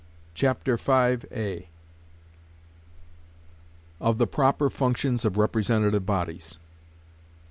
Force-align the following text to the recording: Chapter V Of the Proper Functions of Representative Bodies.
Chapter 0.33 0.77
V 0.77 1.67
Of 3.99 4.17
the 4.17 4.25
Proper 4.25 4.71
Functions 4.71 5.23
of 5.23 5.37
Representative 5.37 6.07
Bodies. 6.07 6.57